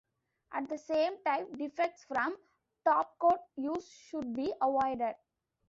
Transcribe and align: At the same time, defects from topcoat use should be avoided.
At 0.53 0.67
the 0.67 0.79
same 0.79 1.23
time, 1.23 1.53
defects 1.55 2.05
from 2.05 2.35
topcoat 2.83 3.39
use 3.55 3.87
should 3.87 4.33
be 4.33 4.51
avoided. 4.59 5.13